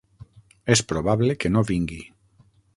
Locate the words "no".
1.53-1.65